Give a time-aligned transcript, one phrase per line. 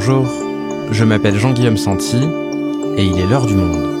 [0.00, 0.28] Bonjour,
[0.92, 2.18] je m'appelle Jean-Guillaume Santi
[2.96, 4.00] et il est l'heure du monde.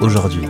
[0.00, 0.42] Aujourd'hui,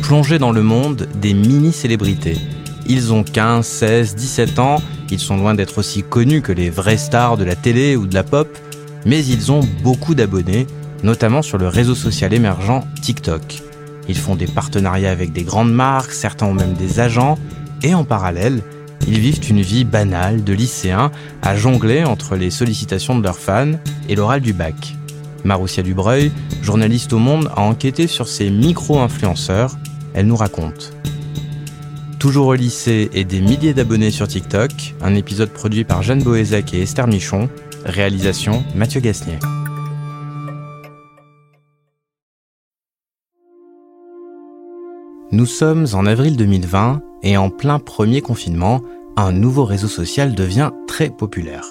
[0.00, 2.38] plongez dans le monde des mini-célébrités.
[2.86, 6.96] Ils ont 15, 16, 17 ans, ils sont loin d'être aussi connus que les vraies
[6.96, 8.48] stars de la télé ou de la pop,
[9.04, 10.66] mais ils ont beaucoup d'abonnés
[11.04, 13.62] notamment sur le réseau social émergent TikTok.
[14.08, 17.38] Ils font des partenariats avec des grandes marques, certains ont même des agents,
[17.82, 18.62] et en parallèle,
[19.06, 23.72] ils vivent une vie banale de lycéens à jongler entre les sollicitations de leurs fans
[24.08, 24.96] et l'oral du bac.
[25.44, 26.32] Maroussia Dubreuil,
[26.62, 29.76] journaliste au Monde, a enquêté sur ces micro-influenceurs.
[30.14, 30.92] Elle nous raconte.
[32.18, 36.72] Toujours au lycée et des milliers d'abonnés sur TikTok, un épisode produit par Jeanne Boézac
[36.72, 37.50] et Esther Michon,
[37.84, 39.38] réalisation Mathieu Gasnier.
[45.34, 48.82] Nous sommes en avril 2020 et en plein premier confinement,
[49.16, 51.64] un nouveau réseau social devient très populaire.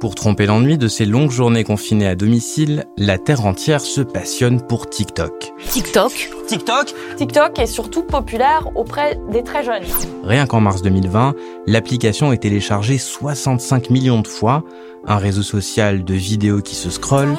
[0.00, 4.60] Pour tromper l'ennui de ces longues journées confinées à domicile, la terre entière se passionne
[4.60, 5.52] pour TikTok.
[5.70, 9.84] TikTok TikTok TikTok est surtout populaire auprès des très jeunes.
[10.24, 11.36] Rien qu'en mars 2020,
[11.68, 14.64] l'application est téléchargée 65 millions de fois,
[15.06, 17.38] un réseau social de vidéos qui se scrollent.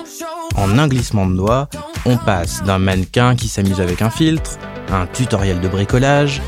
[0.55, 1.67] En un glissement de doigts,
[2.05, 4.57] on passe d'un mannequin qui s'amuse avec un filtre,
[4.91, 6.41] un tutoriel de bricolage,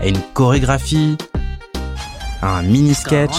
[0.00, 1.16] à une chorégraphie,
[2.42, 3.36] à un mini-sketch.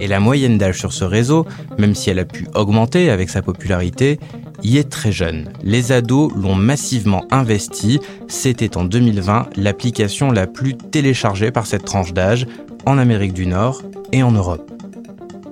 [0.00, 1.46] Et la moyenne d'âge sur ce réseau,
[1.78, 4.18] même si elle a pu augmenter avec sa popularité,
[4.62, 5.50] y est très jeune.
[5.62, 8.00] Les ados l'ont massivement investi.
[8.28, 12.46] C'était en 2020 l'application la plus téléchargée par cette tranche d'âge
[12.86, 14.70] en Amérique du Nord et en Europe.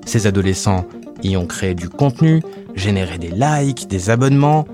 [0.05, 0.87] Ces adolescents
[1.31, 2.43] y ont créé du contenu,
[2.75, 4.67] généré des likes, des abonnements,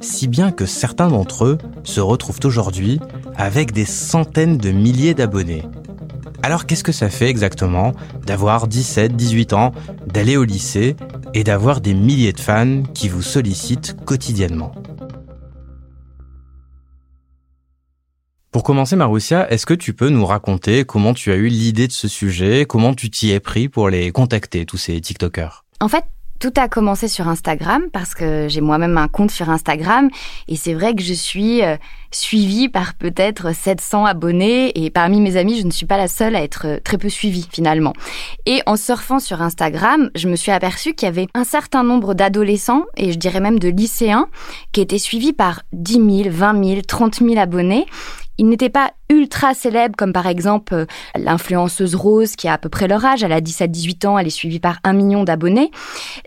[0.00, 3.00] si bien que certains d'entre eux se retrouvent aujourd'hui
[3.36, 5.62] avec des centaines de milliers d'abonnés.
[6.42, 7.92] Alors qu'est-ce que ça fait exactement
[8.26, 9.72] d'avoir 17, 18 ans,
[10.06, 10.94] d'aller au lycée
[11.32, 14.72] et d'avoir des milliers de fans qui vous sollicitent quotidiennement?
[18.54, 21.92] Pour commencer, Maroussia, est-ce que tu peux nous raconter comment tu as eu l'idée de
[21.92, 25.63] ce sujet, comment tu t'y es pris pour les contacter, tous ces TikTokers?
[25.84, 26.06] En fait,
[26.40, 30.08] tout a commencé sur Instagram parce que j'ai moi-même un compte sur Instagram
[30.48, 31.76] et c'est vrai que je suis euh,
[32.10, 36.36] suivie par peut-être 700 abonnés et parmi mes amis, je ne suis pas la seule
[36.36, 37.92] à être euh, très peu suivie finalement.
[38.46, 42.14] Et en surfant sur Instagram, je me suis aperçue qu'il y avait un certain nombre
[42.14, 44.28] d'adolescents et je dirais même de lycéens
[44.72, 47.84] qui étaient suivis par 10 000, 20 000, 30 000 abonnés
[48.38, 50.86] il n'était pas ultra célèbre comme par exemple euh,
[51.16, 54.30] l'influenceuse Rose qui a à peu près leur âge, elle a 17-18 ans, elle est
[54.30, 55.70] suivie par un million d'abonnés.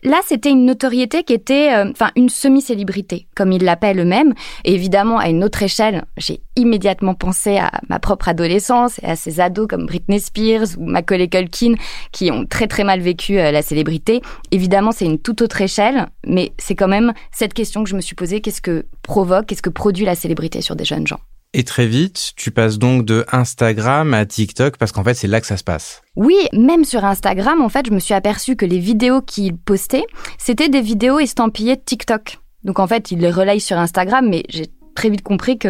[0.03, 4.33] Là, c'était une notoriété qui était, euh, enfin, une semi-célébrité, comme ils l'appellent eux-mêmes.
[4.63, 9.15] Et évidemment, à une autre échelle, j'ai immédiatement pensé à ma propre adolescence et à
[9.15, 11.73] ces ados comme Britney Spears ou Macaulay Culkin
[12.11, 14.21] qui ont très très mal vécu euh, la célébrité.
[14.51, 18.01] Évidemment, c'est une toute autre échelle, mais c'est quand même cette question que je me
[18.01, 21.19] suis posée, qu'est-ce que provoque, qu'est-ce que produit la célébrité sur des jeunes gens?
[21.53, 25.41] Et très vite, tu passes donc de Instagram à TikTok parce qu'en fait, c'est là
[25.41, 26.01] que ça se passe.
[26.15, 30.05] Oui, même sur Instagram, en fait, je me suis aperçu que les vidéos qu'il postait,
[30.37, 32.39] c'était des vidéos estampillées TikTok.
[32.63, 35.69] Donc en fait, il les relaye sur Instagram, mais j'ai très vite compris que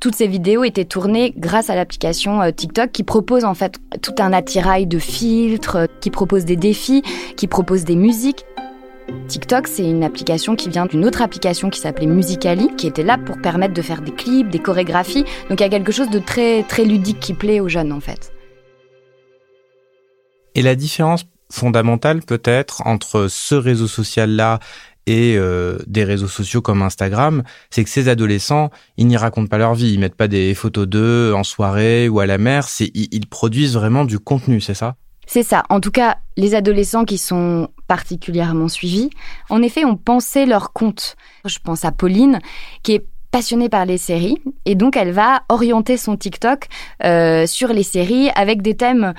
[0.00, 4.14] toutes ces vidéos étaient tournées grâce à l'application euh, TikTok qui propose en fait tout
[4.18, 7.02] un attirail de filtres, qui propose des défis,
[7.36, 8.44] qui propose des musiques.
[9.28, 13.18] TikTok, c'est une application qui vient d'une autre application qui s'appelait Musically, qui était là
[13.18, 15.24] pour permettre de faire des clips, des chorégraphies.
[15.48, 18.00] Donc il y a quelque chose de très, très ludique qui plaît aux jeunes en
[18.00, 18.32] fait.
[20.54, 24.60] Et la différence fondamentale peut-être entre ce réseau social-là
[25.06, 29.58] et euh, des réseaux sociaux comme Instagram, c'est que ces adolescents, ils n'y racontent pas
[29.58, 32.90] leur vie, ils mettent pas des photos d'eux en soirée ou à la mer, c'est
[32.94, 34.96] ils produisent vraiment du contenu, c'est ça?
[35.26, 35.62] C'est ça.
[35.68, 39.10] En tout cas, les adolescents qui sont particulièrement suivis,
[39.50, 41.16] en effet, ont pensé leur compte.
[41.44, 42.38] Je pense à Pauline,
[42.82, 46.68] qui est passionnée par les séries et donc elle va orienter son TikTok
[47.02, 49.12] euh, sur les séries avec des thèmes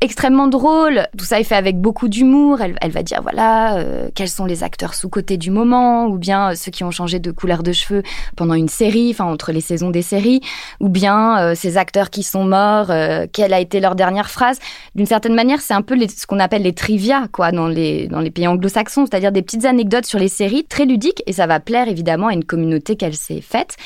[0.00, 1.08] extrêmement drôle.
[1.16, 2.60] Tout ça est fait avec beaucoup d'humour.
[2.60, 6.52] Elle, elle, va dire voilà euh, quels sont les acteurs sous-cotés du moment, ou bien
[6.52, 8.02] euh, ceux qui ont changé de couleur de cheveux
[8.36, 10.40] pendant une série, enfin entre les saisons des séries,
[10.78, 12.92] ou bien euh, ces acteurs qui sont morts,
[13.32, 14.58] quelle a été leur dernière phrase.
[14.94, 18.20] D'une certaine manière, c'est un peu ce qu'on appelle les trivia quoi dans les dans
[18.20, 21.58] les pays anglo-saxons, c'est-à-dire des petites anecdotes sur les séries très ludiques et ça va
[21.60, 23.76] plaire évidemment à une communauté qu'elle s'est faite.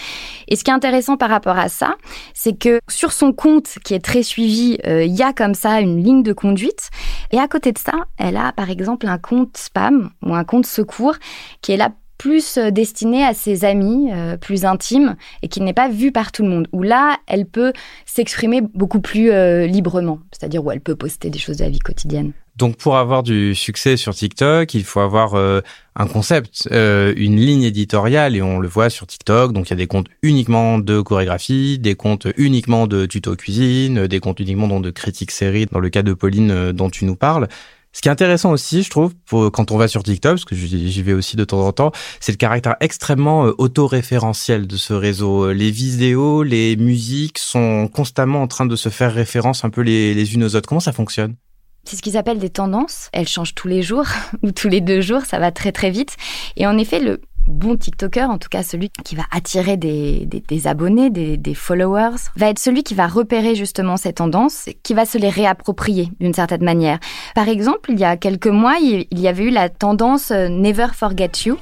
[0.48, 1.96] Et ce qui est intéressant par rapport à ça,
[2.34, 6.01] c'est que sur son compte qui est très suivi, il y a comme ça une
[6.02, 6.90] ligne de conduite.
[7.30, 10.66] Et à côté de ça, elle a par exemple un compte spam ou un compte
[10.66, 11.16] secours
[11.60, 15.72] qui est là plus euh, destinée à ses amis euh, plus intimes et qui n'est
[15.72, 16.68] pas vue par tout le monde.
[16.72, 17.72] Où là, elle peut
[18.06, 21.78] s'exprimer beaucoup plus euh, librement, c'est-à-dire où elle peut poster des choses de la vie
[21.78, 22.32] quotidienne.
[22.56, 28.36] Donc pour avoir du succès sur TikTok, il faut avoir un concept, une ligne éditoriale
[28.36, 29.54] et on le voit sur TikTok.
[29.54, 34.06] Donc il y a des comptes uniquement de chorégraphie, des comptes uniquement de tuto cuisine,
[34.06, 37.48] des comptes uniquement de critiques séries dans le cas de Pauline dont tu nous parles.
[37.92, 41.02] Ce qui est intéressant aussi, je trouve, quand on va sur TikTok, parce que j'y
[41.02, 45.52] vais aussi de temps en temps, c'est le caractère extrêmement euh, autoréférentiel de ce réseau.
[45.52, 50.34] Les vidéos, les musiques sont constamment en train de se faire référence un peu les
[50.34, 50.68] unes aux autres.
[50.68, 51.36] Comment ça fonctionne?
[51.84, 53.08] C'est ce qu'ils appellent des tendances.
[53.12, 54.06] Elles changent tous les jours
[54.42, 56.16] ou tous les deux jours, ça va très très vite.
[56.56, 57.20] Et en effet, le,
[57.52, 60.26] bon TikToker, en tout cas celui qui va attirer des,
[60.66, 65.18] abonnés, des, followers, va être celui qui va repérer justement ces tendances, qui va se
[65.18, 66.98] les réapproprier d'une certaine manière.
[67.34, 70.88] Par exemple, il y a quelques mois, il y avait eu la tendance euh, Never
[70.92, 71.56] Forget You.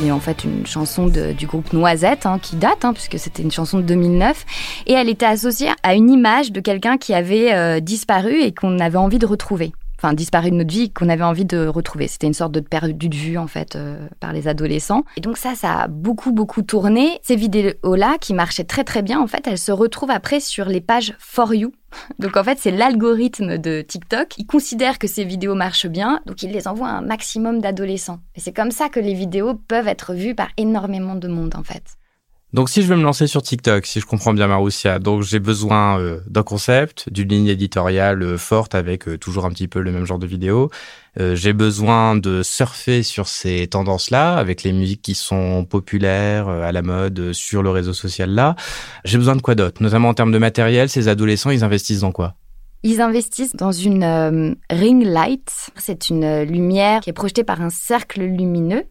[0.00, 3.42] qui est en fait une chanson du groupe Noisette, hein, qui date, hein, puisque c'était
[3.42, 4.46] une chanson de 2009,
[4.86, 8.78] et elle était associée à une image de quelqu'un qui avait euh, disparu et qu'on
[8.78, 12.08] avait envie de retrouver enfin disparu de notre vie qu'on avait envie de retrouver.
[12.08, 15.04] C'était une sorte de perdu de vue en fait euh, par les adolescents.
[15.16, 17.18] Et donc ça, ça a beaucoup beaucoup tourné.
[17.22, 20.80] Ces vidéos-là qui marchaient très très bien, en fait, elles se retrouvent après sur les
[20.80, 21.72] pages For You.
[22.18, 24.38] Donc en fait, c'est l'algorithme de TikTok.
[24.38, 28.20] Il considère que ces vidéos marchent bien, donc il les envoie à un maximum d'adolescents.
[28.36, 31.64] Et c'est comme ça que les vidéos peuvent être vues par énormément de monde en
[31.64, 31.96] fait.
[32.52, 35.38] Donc si je veux me lancer sur TikTok, si je comprends bien Maroussia, donc j'ai
[35.38, 39.80] besoin euh, d'un concept, d'une ligne éditoriale euh, forte avec euh, toujours un petit peu
[39.80, 40.68] le même genre de vidéo.
[41.16, 46.82] j'ai besoin de surfer sur ces tendances-là avec les musiques qui sont populaires à la
[46.82, 48.56] mode sur le réseau social là.
[49.04, 49.82] J'ai besoin de quoi d'autre?
[49.82, 52.36] Notamment en termes de matériel, ces adolescents, ils investissent dans quoi?
[52.82, 55.70] Ils investissent dans une euh, ring light.
[55.76, 58.84] C'est une euh, lumière qui est projetée par un cercle lumineux.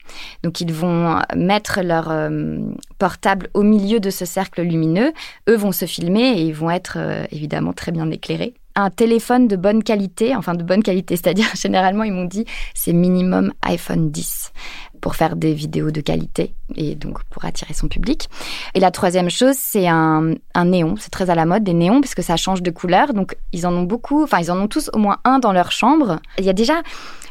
[0.44, 2.60] Donc ils vont mettre leur euh,
[3.00, 5.12] portable au milieu de ce cercle lumineux.
[5.48, 6.98] Eux vont se filmer et ils vont être
[7.32, 8.54] évidemment très bien éclairés.
[8.80, 12.94] Un téléphone de bonne qualité, enfin de bonne qualité, c'est-à-dire généralement ils m'ont dit c'est
[12.94, 14.54] minimum iPhone 10
[15.02, 18.30] pour faire des vidéos de qualité et donc pour attirer son public.
[18.76, 20.36] Et la troisième chose, c'est un,
[20.66, 20.96] néon.
[20.98, 23.14] C'est très à la mode, des néons, parce que ça change de couleur.
[23.14, 25.72] Donc, ils en ont beaucoup, enfin, ils en ont tous au moins un dans leur
[25.72, 26.20] chambre.
[26.38, 26.82] Il y a déjà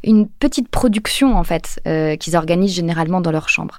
[0.02, 3.78] une petite production, en fait, euh, qu'ils organisent généralement dans leur chambre.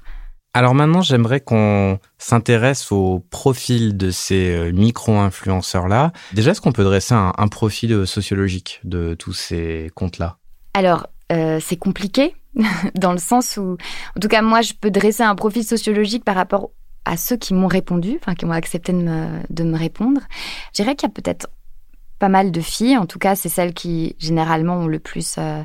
[0.52, 6.12] Alors maintenant, j'aimerais qu'on s'intéresse au profil de ces euh, micro-influenceurs-là.
[6.32, 10.38] Déjà, est-ce qu'on peut dresser un, profil sociologique de tous ces comptes-là?
[10.74, 12.34] Alors, euh, c'est compliqué
[12.96, 13.76] dans le sens où,
[14.16, 16.70] en tout cas, moi, je peux dresser un profil sociologique par rapport
[17.04, 20.20] à ceux qui m'ont répondu, enfin, qui ont accepté de me, de me répondre.
[20.74, 21.48] Je dirais qu'il y a peut-être
[22.20, 25.62] pas mal de filles, en tout cas, c'est celles qui généralement ont le plus euh,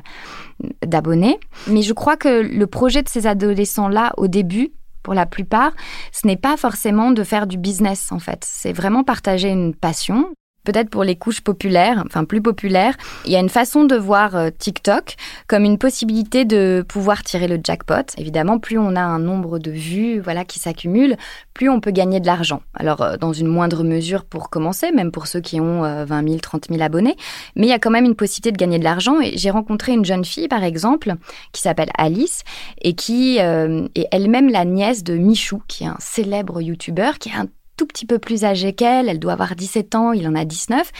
[0.84, 1.38] d'abonnés.
[1.68, 4.72] Mais je crois que le projet de ces adolescents-là, au début,
[5.04, 5.72] pour la plupart,
[6.10, 8.42] ce n'est pas forcément de faire du business, en fait.
[8.42, 10.30] C'est vraiment partager une passion
[10.66, 14.36] peut-être pour les couches populaires, enfin plus populaires, il y a une façon de voir
[14.36, 15.16] euh, TikTok
[15.46, 18.14] comme une possibilité de pouvoir tirer le jackpot.
[18.18, 21.16] Évidemment, plus on a un nombre de vues voilà, qui s'accumulent,
[21.54, 22.60] plus on peut gagner de l'argent.
[22.74, 26.40] Alors, euh, dans une moindre mesure pour commencer, même pour ceux qui ont 20 000,
[26.40, 27.16] 30 000 abonnés,
[27.54, 29.20] mais il y a quand même une possibilité de gagner de l'argent.
[29.20, 31.14] Et j'ai rencontré une jeune fille, par exemple,
[31.52, 32.42] qui s'appelle Alice,
[32.82, 37.30] et qui euh, est elle-même la nièce de Michou, qui est un célèbre YouTuber, qui
[37.30, 40.34] est un tout petit peu plus âgée qu'elle, elle doit avoir 17 ans, il en
[40.34, 40.90] a 19.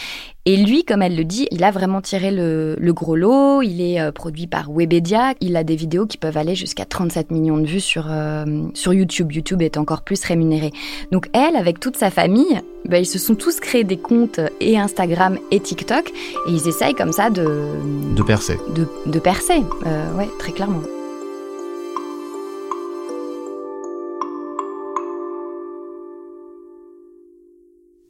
[0.49, 4.01] Et lui, comme elle le dit, il a vraiment tiré le, gros lot, il est
[4.01, 7.67] euh, produit par Webedia, il a des vidéos qui peuvent aller jusqu'à 37 millions de
[7.67, 9.33] vues sur, euh, sur YouTube.
[9.33, 10.71] YouTube est encore plus rémunéré.
[11.11, 14.79] Donc elle, avec toute sa famille, ben, ils se sont tous créés des comptes et
[14.79, 18.15] Instagram et TikTok, et ils essayent comme ça de...
[18.15, 18.57] De percer.
[18.75, 20.83] De, de percer, euh, ouais, très clairement.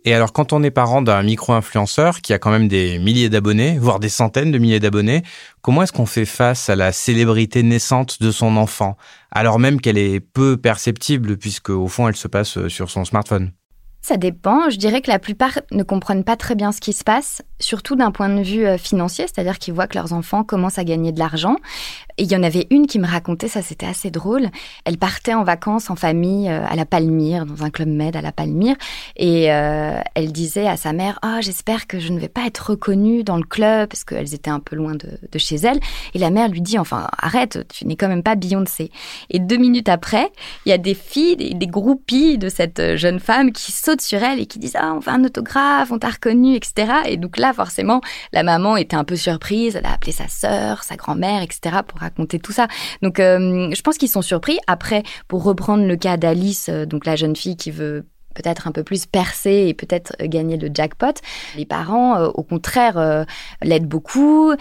[0.09, 3.77] Et alors, quand on est parent d'un micro-influenceur qui a quand même des milliers d'abonnés,
[3.77, 5.25] voire des centaines de milliers d'abonnés,
[5.63, 8.97] comment est-ce qu'on fait face à la célébrité naissante de son enfant,
[9.33, 13.51] alors même qu'elle est peu perceptible puisque au fond elle se passe sur son smartphone?
[14.01, 14.71] Ça dépend.
[14.71, 17.97] Je dirais que la plupart ne comprennent pas très bien ce qui se passe, surtout
[17.97, 21.11] d'un point de vue euh, financier, c'est-à-dire qu'ils voient que leurs enfants commencent à gagner
[21.11, 21.57] de l'argent.
[22.19, 24.49] Et il y en avait une qui me racontait, ça c'était assez drôle.
[24.85, 28.23] Elle partait en vacances en famille euh, à la Palmyre, dans un club med à
[28.23, 28.77] la Palmyre.
[29.17, 32.71] Et euh, elle disait à sa mère, oh, j'espère que je ne vais pas être
[32.71, 35.79] reconnue dans le club, parce qu'elles étaient un peu loin de, chez elle.
[36.15, 38.91] Et la mère lui dit, enfin, arrête, tu n'es quand même pas Beyoncé.
[39.29, 40.31] Et deux minutes après,
[40.65, 44.23] il y a des filles, des, des groupies de cette jeune femme qui sautent sur
[44.23, 46.93] elle et qui disent, ah, on fait un autographe, on t'a reconnu, etc.
[47.07, 48.01] Et donc là, forcément,
[48.33, 49.77] la maman était un peu surprise.
[49.77, 51.79] Elle a appelé sa sœur, sa grand-mère, etc.
[51.87, 52.69] pour raconter tout ça.
[53.03, 54.59] Donc, euh, je pense qu'ils sont surpris.
[54.67, 58.73] Après, pour reprendre le cas d'Alice, euh, donc la jeune fille qui veut peut-être un
[58.73, 61.15] peu plus percer et peut-être gagner le jackpot.
[61.57, 63.27] Les parents, euh, au contraire,
[63.63, 64.53] l'aident beaucoup,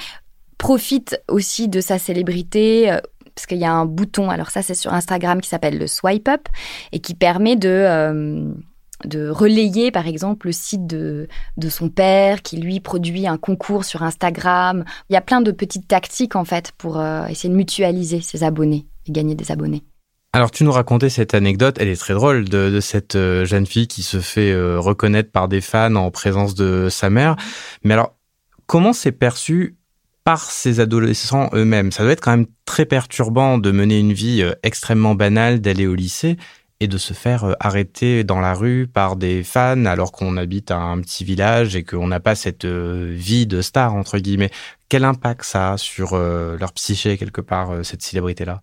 [0.57, 2.97] profitent aussi de sa célébrité
[3.35, 6.29] parce qu'il y a un bouton, alors ça c'est sur Instagram qui s'appelle le swipe
[6.29, 6.47] up
[6.93, 8.55] et qui permet de
[9.03, 13.83] de relayer par exemple le site de, de son père qui lui produit un concours
[13.83, 14.85] sur Instagram.
[15.09, 18.43] Il y a plein de petites tactiques en fait pour euh, essayer de mutualiser ses
[18.43, 19.83] abonnés et gagner des abonnés.
[20.33, 23.87] Alors tu nous racontais cette anecdote, elle est très drôle, de, cette euh, jeune fille
[23.87, 27.35] qui se fait euh, reconnaître par des fans en présence de sa mère.
[27.83, 28.15] Mais alors,
[28.65, 29.77] comment c'est perçu
[30.25, 31.91] par ces adolescents eux-mêmes?
[31.91, 35.95] Ça doit être quand même très perturbant de mener une vie extrêmement banale, d'aller au
[35.95, 36.35] lycée
[36.79, 40.71] et de se faire euh, arrêter dans la rue par des fans alors qu'on habite
[40.71, 44.51] un petit village et qu'on n'a pas cette euh, vie de star entre guillemets.
[44.89, 48.61] Quel impact ça a sur euh, leur psyché quelque part cette célébrité là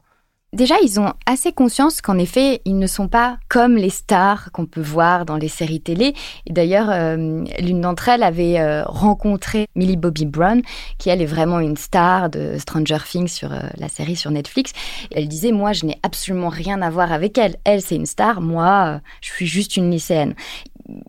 [0.54, 4.66] Déjà, ils ont assez conscience qu'en effet, ils ne sont pas comme les stars qu'on
[4.66, 6.12] peut voir dans les séries télé.
[6.44, 10.60] Et d'ailleurs, euh, l'une d'entre elles avait euh, rencontré Millie Bobby Brown,
[10.98, 14.72] qui elle est vraiment une star de Stranger Things sur euh, la série sur Netflix.
[15.10, 17.56] Et elle disait, moi, je n'ai absolument rien à voir avec elle.
[17.64, 18.42] Elle, c'est une star.
[18.42, 20.34] Moi, je suis juste une lycéenne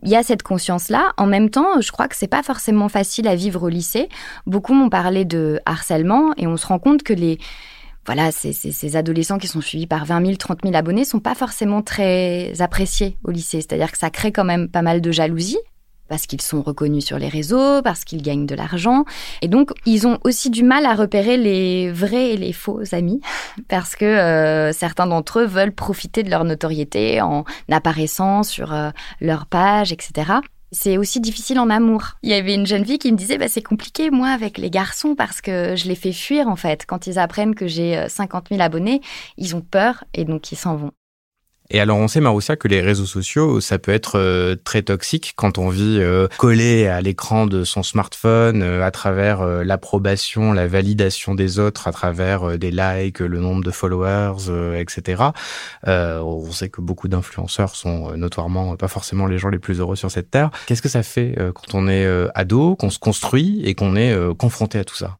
[0.02, 1.12] il y a cette conscience-là.
[1.16, 4.08] En même temps, je crois que c'est pas forcément facile à vivre au lycée.
[4.46, 7.38] Beaucoup m'ont parlé de harcèlement et on se rend compte que les,
[8.06, 11.82] voilà, ces, adolescents qui sont suivis par 20 000, 30 000 abonnés sont pas forcément
[11.82, 13.60] très appréciés au lycée.
[13.60, 15.58] C'est-à-dire que ça crée quand même pas mal de jalousie
[16.08, 19.04] parce qu'ils sont reconnus sur les réseaux, parce qu'ils gagnent de l'argent.
[19.42, 23.20] Et donc, ils ont aussi du mal à repérer les vrais et les faux amis,
[23.68, 28.90] parce que euh, certains d'entre eux veulent profiter de leur notoriété en apparaissant sur euh,
[29.20, 30.34] leur page, etc.
[30.74, 32.02] C'est aussi difficile en amour.
[32.24, 34.70] Il y avait une jeune fille qui me disait bah, c'est compliqué moi avec les
[34.70, 36.84] garçons parce que je les fais fuir en fait.
[36.84, 39.00] Quand ils apprennent que j'ai 50 euh, 000 abonnés,
[39.38, 40.90] ils ont peur et donc ils s'en vont.
[41.70, 45.32] Et alors on sait Maroussia que les réseaux sociaux, ça peut être euh, très toxique
[45.34, 50.66] quand on vit euh, collé à l'écran de son smartphone euh, à travers l'approbation, la
[50.66, 55.22] validation des autres, à travers des likes, le nombre de followers, etc.
[55.86, 60.10] on sait que beaucoup d'influenceurs sont notoirement pas forcément les gens les plus heureux sur
[60.10, 60.50] cette terre.
[60.66, 64.78] Qu'est-ce que ça fait quand on est ado, qu'on se construit et qu'on est confronté
[64.78, 65.18] à tout ça?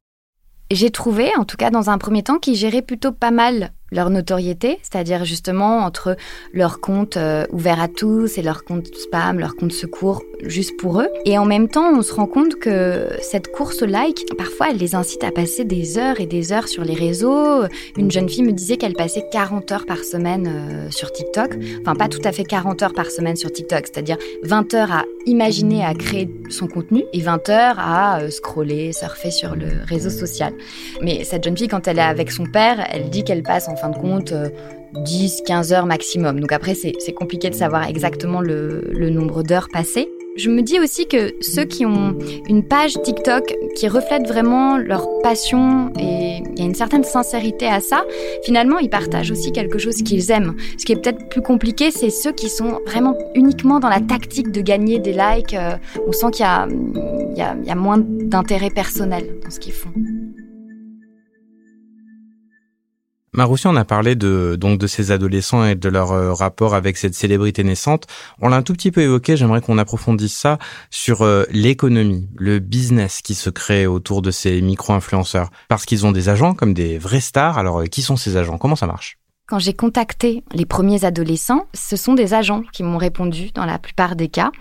[0.71, 4.11] J'ai trouvé, en tout cas dans un premier temps, qu'ils géraient plutôt pas mal leur
[4.11, 6.17] notoriété, c'est-à-dire justement entre
[6.53, 11.01] leur compte euh, ouvert à tous et leur compte spam, leur compte secours juste pour
[11.01, 11.09] eux.
[11.25, 14.79] Et en même temps, on se rend compte que cette course au like, parfois, elle
[14.79, 17.63] les incite à passer des heures et des heures sur les réseaux.
[17.97, 21.57] Une jeune fille me disait qu'elle passait 40 heures par semaine euh, sur TikTok.
[21.81, 25.05] Enfin, pas tout à fait 40 heures par semaine sur TikTok, c'est-à-dire 20 heures à
[25.27, 30.11] imaginer, à créer son contenu et 20 heures à euh, scroller, surfer sur le réseau
[30.11, 30.53] social.
[31.01, 33.74] Mais cette jeune fille, quand elle est avec son père, elle dit qu'elle passe en
[33.77, 34.33] fin de compte
[34.95, 36.41] 10, euh, 15 heures maximum.
[36.41, 40.09] Donc après, c'est compliqué de savoir exactement le, nombre d'heures passées.
[40.37, 45.07] Je me dis aussi que ceux qui ont une page TikTok qui reflète vraiment leur
[45.23, 48.05] passion et il y a une certaine sincérité à ça,
[48.43, 50.57] finalement ils partagent aussi quelque chose qu'ils aiment.
[50.77, 54.51] Ce qui est peut-être plus compliqué, c'est ceux qui sont vraiment uniquement dans la tactique
[54.51, 55.55] de gagner des likes.
[55.55, 59.93] Euh, on sent qu'il y a moins d'intérêt personnel dans ce qu'ils font.
[63.35, 66.97] Maroussi, on a parlé de donc de ces adolescents et de leur euh, rapport avec
[66.97, 68.07] cette célébrité naissante.
[68.41, 69.37] On l'a un tout petit peu évoqué.
[69.37, 74.63] J'aimerais qu'on approfondisse ça sur euh, l'économie, le business qui se crée autour de ces
[74.63, 77.59] micro-influenceurs, parce qu'ils ont des agents comme des vrais stars.
[77.59, 78.57] Alors, euh, qui sont ces agents?
[78.57, 79.19] Comment ça marche?
[79.49, 83.81] Quand j'ai contacté les premiers adolescents, ce sont des agents qui m'ont répondu dans la
[83.81, 84.53] plupart des cas.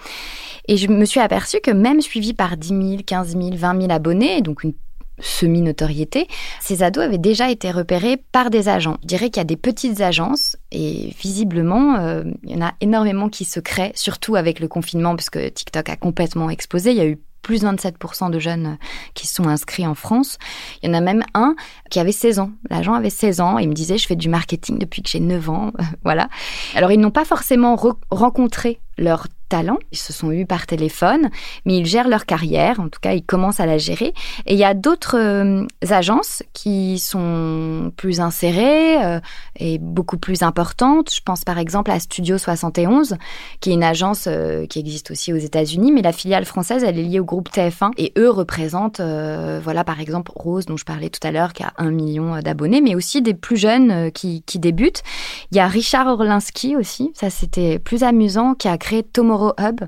[0.67, 3.91] Et je me suis aperçue que même suivis par 10 000, 15 000, 20 000
[3.91, 4.73] abonnés, donc une
[5.19, 6.27] semi-notoriété,
[6.59, 8.97] ces ados avaient déjà été repérés par des agents.
[9.03, 12.73] Je dirais qu'il y a des petites agences et visiblement, euh, il y en a
[12.81, 16.91] énormément qui se créent, surtout avec le confinement, puisque TikTok a complètement explosé.
[16.91, 18.77] Il y a eu plus de 27% de jeunes
[19.13, 20.39] qui se sont inscrits en France.
[20.81, 21.55] Il y en a même un
[21.91, 22.51] qui avait 16 ans.
[22.71, 25.19] L'agent avait 16 ans et il me disait je fais du marketing depuis que j'ai
[25.19, 25.71] 9 ans.
[26.03, 26.29] voilà.
[26.73, 27.77] Alors ils n'ont pas forcément
[28.09, 31.29] rencontré leur talent, ils se sont eus par téléphone,
[31.65, 34.13] mais ils gèrent leur carrière, en tout cas ils commencent à la gérer.
[34.47, 39.19] Et il y a d'autres euh, agences qui sont plus insérées euh,
[39.59, 41.13] et beaucoup plus importantes.
[41.13, 43.15] Je pense par exemple à Studio 71,
[43.59, 46.97] qui est une agence euh, qui existe aussi aux États-Unis, mais la filiale française, elle
[46.97, 51.09] est liée au groupe TF1 et eux représentent, voilà par exemple Rose dont je parlais
[51.09, 54.57] tout à l'heure, qui a un million d'abonnés, mais aussi des plus jeunes qui, qui
[54.57, 55.03] débutent.
[55.51, 59.81] Il y a Richard Orlinski aussi, ça c'était plus amusant, qui a créé Tomorrow Hub.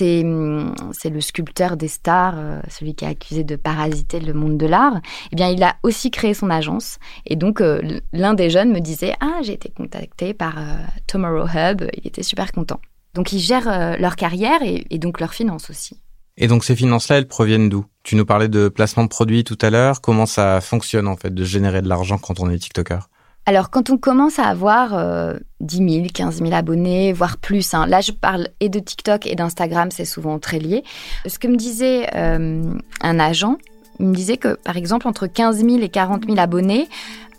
[0.00, 4.56] Hum, c'est le sculpteur des stars, euh, celui qui est accusé de parasiter le monde
[4.56, 5.00] de l'art.
[5.32, 6.98] Eh bien, il a aussi créé son agence.
[7.26, 10.76] Et donc, euh, l'un des jeunes me disait Ah, j'ai été contacté par euh,
[11.08, 11.82] Tomorrow Hub.
[11.96, 12.80] Il était super content.
[13.14, 16.00] Donc, ils gèrent leur carrière et, et donc leurs finances aussi.
[16.36, 17.86] Et donc ces finances-là, elles proviennent d'où?
[18.02, 20.02] Tu nous parlais de placement de produits tout à l'heure.
[20.02, 23.08] Comment ça fonctionne en fait de générer de l'argent quand on est TikToker?
[23.48, 28.00] Alors, quand on commence à avoir 10 000, 15 000 abonnés, voire plus, hein, là
[28.00, 30.82] je parle et de TikTok et d'Instagram, c'est souvent très lié.
[31.26, 33.56] Ce que me disait euh, un agent,
[34.00, 36.88] il me disait que par exemple, entre 15 000 et 40 000 abonnés,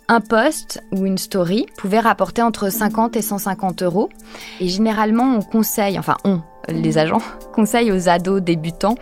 [0.08, 4.08] un post ou une story pouvait rapporter entre 50 et 150 euros.
[4.60, 7.20] Et généralement, on conseille, enfin on, les agents,
[7.52, 8.94] conseillent aux ados débutants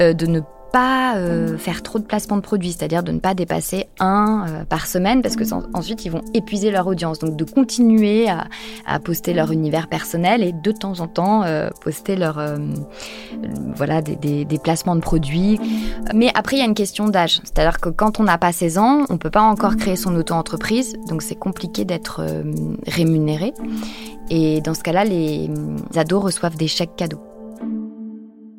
[0.00, 0.40] euh, de ne
[0.74, 4.64] pas euh, faire trop de placements de produits, c'est-à-dire de ne pas dépasser un euh,
[4.64, 7.20] par semaine, parce que ensuite ils vont épuiser leur audience.
[7.20, 12.16] Donc de continuer à, poster leur univers personnel et de temps en temps euh, poster
[12.16, 12.42] leur
[13.76, 15.60] voilà des, des, placements de produits.
[16.12, 18.78] Mais après il y a une question d'âge, c'est-à-dire que quand on n'a pas 16
[18.78, 22.20] ans, on peut pas encore créer son auto-entreprise, donc c'est compliqué d'être
[22.88, 23.54] rémunéré.
[24.28, 25.48] Et dans ce cas-là, les
[25.94, 27.22] ados reçoivent des chèques cadeaux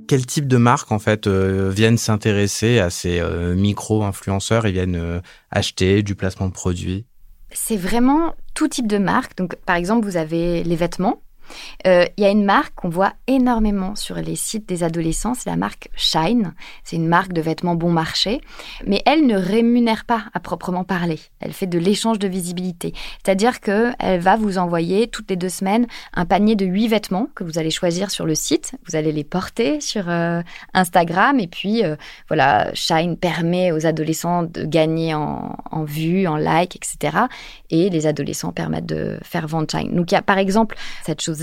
[0.08, 4.96] quel type de marques en fait euh, viennent s'intéresser à ces euh, micro-influenceurs et viennent
[4.96, 5.20] euh,
[5.52, 7.06] acheter du placement de produits?
[7.52, 9.38] C'est vraiment tout type de marque.
[9.38, 11.22] Donc par exemple, vous avez les vêtements.
[11.88, 15.50] Euh, il y a une marque qu'on voit énormément sur les sites des adolescents, c'est
[15.50, 16.54] la marque Shine.
[16.84, 18.42] C'est une marque de vêtements bon marché,
[18.86, 21.20] mais elle ne rémunère pas à proprement parler.
[21.40, 25.50] Elle fait de l'échange de visibilité, c'est-à-dire que elle va vous envoyer toutes les deux
[25.50, 28.74] semaines un panier de huit vêtements que vous allez choisir sur le site.
[28.88, 30.42] Vous allez les porter sur euh,
[30.74, 31.96] Instagram et puis euh,
[32.28, 37.18] voilà, Shine permet aux adolescents de gagner en, en vues, en likes, etc.
[37.70, 39.96] Et les adolescents permettent de faire vendre Shine.
[39.96, 41.35] Donc il y a par exemple cette chose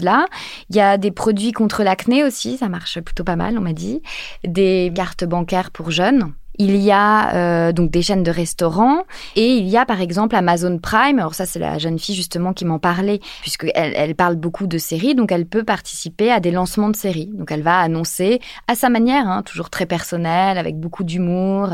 [0.70, 3.72] Il y a des produits contre l'acné aussi, ça marche plutôt pas mal, on m'a
[3.72, 4.02] dit.
[4.44, 6.32] Des cartes bancaires pour jeunes.
[6.59, 9.05] Il y a euh, donc des chaînes de restaurants
[9.37, 11.18] et il y a par exemple Amazon Prime.
[11.18, 14.76] Alors ça c'est la jeune fille justement qui m'en parlait puisqu'elle elle parle beaucoup de
[14.79, 17.31] séries donc elle peut participer à des lancements de séries.
[17.33, 21.70] Donc elle va annoncer à sa manière, hein, toujours très personnelle avec beaucoup d'humour,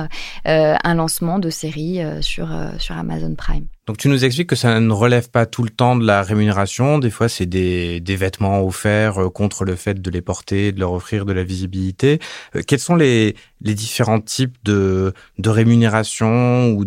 [0.47, 2.49] euh, un lancement de série euh, sur
[2.79, 3.67] sur Amazon Prime.
[3.89, 6.99] Donc tu nous expliques que ça ne relève pas tout le temps de la rémunération.
[6.99, 10.93] Des fois, c'est des, des, vêtements offerts contre le fait de les porter, de leur
[10.93, 12.19] offrir de la visibilité.
[12.67, 16.85] Quels sont les, les différents types de, de rémunération ou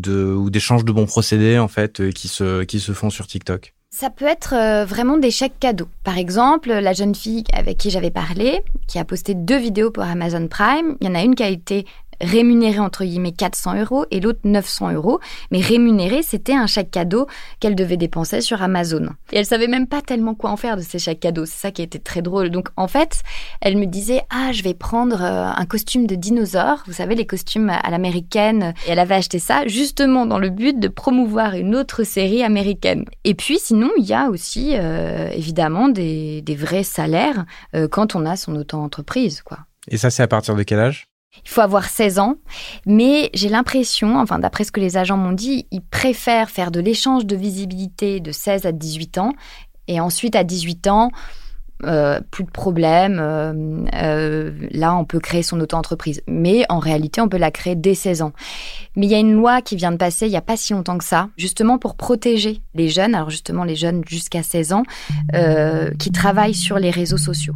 [0.50, 4.10] d'échanges de bons procédés en fait euh, qui se qui se font sur TikTok ça
[4.10, 5.90] peut être vraiment des chèques cadeaux.
[6.06, 10.04] Par exemple, la jeune fille avec qui j'avais parlé, qui a posté deux vidéos pour
[10.04, 11.86] Amazon Prime, il y en a une qui a été
[12.22, 15.20] rémunérée entre guillemets 400 euros et l'autre 900 euros.
[15.52, 17.28] Mais rémunérée, c'était un chèque cadeau
[17.60, 19.10] qu'elle devait dépenser sur Amazon.
[19.32, 21.46] Et elle savait même pas tellement quoi en faire de ces chèques cadeaux.
[21.46, 22.50] C'est ça qui était très drôle.
[22.50, 23.22] Donc en fait,
[23.62, 26.84] elle me disait ah je vais prendre euh, un costume de dinosaure.
[26.88, 28.74] Vous savez les costumes à l'américaine.
[28.88, 33.06] Et elle avait acheté ça justement dans le but de promouvoir une autre série américaine.
[33.24, 38.26] Et puis sinon il y a aussi euh, évidemment des, vrais salaires euh, quand on
[38.26, 39.60] a son auto-entreprise quoi.
[39.88, 41.11] Et ça c'est à partir de quel âge?
[41.46, 42.36] Il faut avoir 16 ans,
[42.86, 46.80] mais j'ai l'impression, enfin d'après ce que les agents m'ont dit, ils préfèrent faire de
[46.80, 49.34] l'échange de visibilité de 16 à 18 ans,
[49.88, 51.12] et ensuite à 18 ans,
[51.84, 53.18] euh, plus de problème.
[53.20, 53.54] Euh,
[53.96, 56.22] euh, là, on peut créer son auto-entreprise.
[56.28, 58.34] Mais en réalité, on peut la créer dès 16 ans.
[58.96, 60.74] Mais il y a une loi qui vient de passer il n'y a pas si
[60.74, 64.84] longtemps que ça, justement pour protéger les jeunes, alors justement les jeunes jusqu'à 16 ans,
[65.98, 67.56] qui travaillent sur les réseaux sociaux.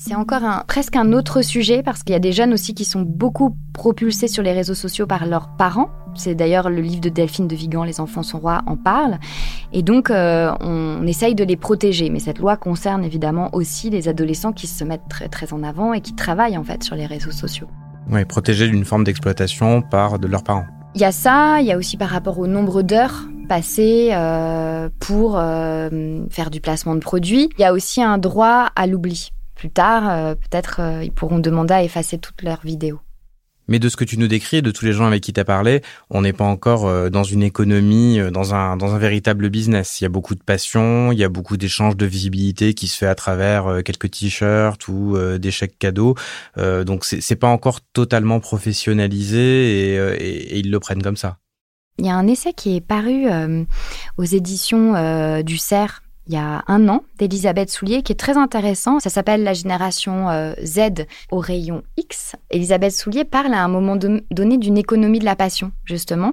[0.00, 2.84] C'est encore un, presque un autre sujet parce qu'il y a des jeunes aussi qui
[2.84, 5.90] sont beaucoup propulsés sur les réseaux sociaux par leurs parents.
[6.14, 9.18] C'est d'ailleurs le livre de Delphine de Vigan, Les enfants sont rois, en parle.
[9.72, 12.10] Et donc, euh, on, essaye de les protéger.
[12.10, 15.92] Mais cette loi concerne évidemment aussi les adolescents qui se mettent très, très en avant
[15.92, 17.66] et qui travaillent en fait sur les réseaux sociaux.
[18.08, 20.66] Oui, protéger d'une forme d'exploitation par de leurs parents.
[20.94, 24.90] Il y a ça, il y a aussi par rapport au nombre d'heures passées euh,
[25.00, 27.50] pour euh, faire du placement de produits.
[27.58, 31.40] Il y a aussi un droit à l'oubli plus tard, euh, peut-être euh, ils pourront
[31.40, 33.00] demander à effacer toutes leurs vidéos.
[33.68, 35.44] Mais de ce que tu nous décris, de tous les gens avec qui tu as
[35.44, 39.50] parlé, on n'est pas encore euh, dans une économie, euh, dans un, dans un véritable
[39.50, 40.00] business.
[40.00, 42.96] Il y a beaucoup de passion, il y a beaucoup d'échanges de visibilité qui se
[42.96, 46.14] fait à travers euh, quelques t-shirts ou des chèques cadeaux.
[46.56, 51.38] donc c'est pas encore totalement professionnalisé et, et, ils le prennent comme ça.
[51.98, 53.26] Il y a un essai qui est paru
[54.16, 59.00] aux éditions du CERF il y a un an d'Elisabeth Soulier qui est très intéressant.
[59.00, 62.36] Ça s'appelle La génération euh, Z au rayon X.
[62.50, 66.32] Elisabeth Soulier parle à un moment donné d'une économie de la passion, justement,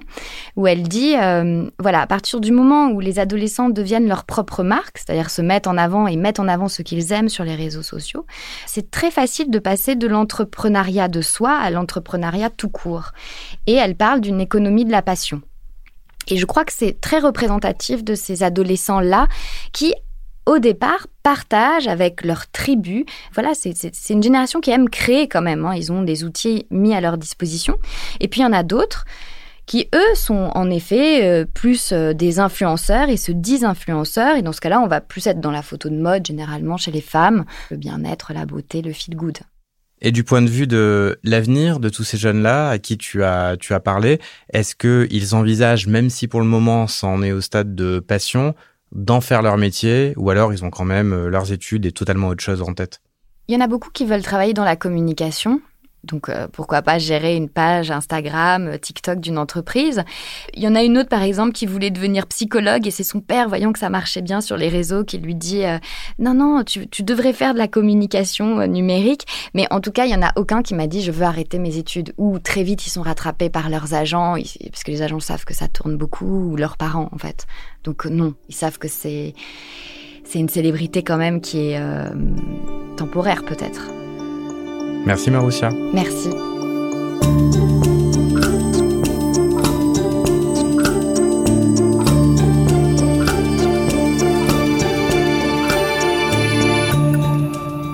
[0.56, 4.62] où elle dit, euh, voilà, à partir du moment où les adolescents deviennent leur propre
[4.62, 7.54] marque, c'est-à-dire se mettent en avant et mettent en avant ce qu'ils aiment sur les
[7.54, 8.26] réseaux sociaux,
[8.66, 13.12] c'est très facile de passer de l'entrepreneuriat de soi à l'entrepreneuriat tout court.
[13.66, 15.40] Et elle parle d'une économie de la passion.
[16.28, 19.28] Et je crois que c'est très représentatif de ces adolescents-là
[19.72, 19.94] qui,
[20.46, 23.04] au départ, partagent avec leur tribu.
[23.34, 23.74] Voilà, c'est
[24.10, 25.64] une génération qui aime créer quand même.
[25.64, 25.74] Hein.
[25.74, 27.78] Ils ont des outils mis à leur disposition.
[28.20, 29.04] Et puis il y en a d'autres
[29.66, 34.36] qui, eux, sont en effet euh, plus euh, des influenceurs et se disent influenceurs.
[34.36, 36.92] Et dans ce cas-là, on va plus être dans la photo de mode, généralement chez
[36.92, 39.38] les femmes, le bien-être, la beauté, le feel good.
[40.02, 43.56] Et du point de vue de l'avenir de tous ces jeunes-là à qui tu as,
[43.58, 44.20] tu as parlé,
[44.52, 48.54] est-ce qu'ils envisagent, même si pour le moment ça en est au stade de passion,
[48.92, 52.28] d'en faire leur métier ou alors ils ont quand même euh, leurs études et totalement
[52.28, 53.00] autre chose en tête?
[53.48, 55.60] Il y en a beaucoup qui veulent travailler dans la communication,
[56.06, 60.02] donc euh, pourquoi pas gérer une page Instagram, euh, TikTok d'une entreprise.
[60.54, 63.20] Il y en a une autre par exemple qui voulait devenir psychologue et c'est son
[63.20, 65.78] père, voyant que ça marchait bien sur les réseaux, qui lui dit euh,
[66.18, 69.26] non non tu, devrais faire de la communication numérique.
[69.54, 71.58] Mais en tout cas il y en a aucun qui m'a dit je veux arrêter
[71.58, 74.36] mes études ou très vite ils sont rattrapés par leurs agents
[74.70, 77.46] parce que les agents savent que ça tourne beaucoup ou leurs parents en fait.
[77.84, 79.34] Donc non ils savent que c'est
[80.24, 81.80] c'est une célébrité quand même qui est
[82.96, 83.90] temporaire peut-être.
[85.06, 85.70] Merci Maroussia.
[85.94, 86.30] Merci.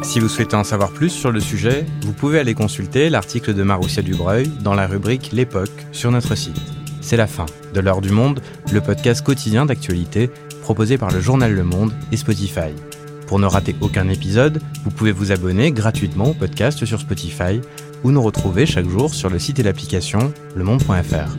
[0.02, 3.62] Si vous souhaitez en savoir plus sur le sujet, vous pouvez aller consulter l'article de
[3.62, 6.60] Maroussia Dubreuil dans la rubrique L'époque sur notre site.
[7.00, 8.40] C'est la fin de l'heure du monde,
[8.72, 10.30] le podcast quotidien d'actualité
[10.62, 12.72] proposé par le journal Le Monde et Spotify.
[13.32, 17.62] Pour ne rater aucun épisode, vous pouvez vous abonner gratuitement au podcast sur Spotify
[18.04, 21.38] ou nous retrouver chaque jour sur le site et l'application lemonde.fr.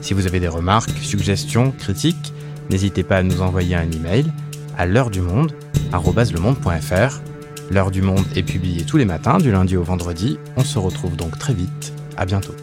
[0.00, 2.32] Si vous avez des remarques, suggestions, critiques,
[2.68, 4.32] n'hésitez pas à nous envoyer un email
[4.76, 5.52] à l'heure du monde
[5.92, 7.20] @lemonde.fr.
[7.70, 10.36] L'heure du monde est publiée tous les matins du lundi au vendredi.
[10.56, 11.92] On se retrouve donc très vite.
[12.16, 12.56] À bientôt.